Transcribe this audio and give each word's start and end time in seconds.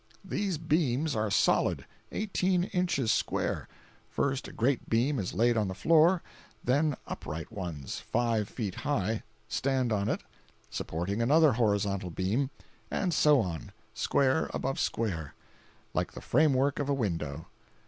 These 0.25 0.57
beams 0.57 1.15
are 1.15 1.29
solid—eighteen 1.29 2.63
inches 2.63 3.11
square; 3.11 3.67
first, 4.09 4.47
a 4.47 4.51
great 4.51 4.89
beam 4.89 5.19
is 5.19 5.35
laid 5.35 5.55
on 5.57 5.67
the 5.67 5.75
floor, 5.75 6.23
then 6.63 6.97
upright 7.05 7.51
ones, 7.51 7.99
five 7.99 8.49
feet 8.49 8.73
high, 8.73 9.21
stand 9.47 9.93
on 9.93 10.09
it, 10.09 10.21
supporting 10.71 11.21
another 11.21 11.53
horizontal 11.53 12.09
beam, 12.09 12.49
and 12.89 13.13
so 13.13 13.41
on, 13.41 13.71
square 13.93 14.49
above 14.55 14.79
square, 14.79 15.35
like 15.93 16.13
the 16.13 16.19
framework 16.21 16.79
of 16.79 16.89
a 16.89 16.95
window. 16.95 17.45